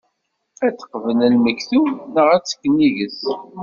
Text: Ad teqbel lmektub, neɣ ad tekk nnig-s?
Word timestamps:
Ad 0.65 0.73
teqbel 0.77 1.19
lmektub, 1.33 1.89
neɣ 2.13 2.27
ad 2.35 2.43
tekk 2.45 2.63
nnig-s? 2.71 3.21